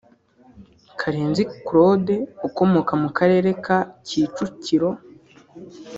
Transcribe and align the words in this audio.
Karenzi 0.99 1.43
Claude 1.65 2.15
ukomoka 2.47 2.93
mu 3.01 3.09
Karere 3.17 3.49
ka 3.65 3.77
Kicukiro 4.05 4.89